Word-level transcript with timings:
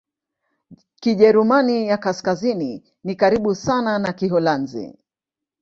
Kijerumani 0.99 1.87
ya 1.87 1.97
Kaskazini 1.97 2.83
ni 3.03 3.15
karibu 3.15 3.55
sana 3.55 3.99
na 3.99 4.13
Kiholanzi. 4.13 4.97